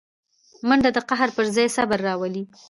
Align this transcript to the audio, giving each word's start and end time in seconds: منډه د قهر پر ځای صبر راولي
منډه 0.67 0.89
د 0.93 0.99
قهر 1.09 1.29
پر 1.35 1.45
ځای 1.55 1.67
صبر 1.75 1.99
راولي 2.07 2.43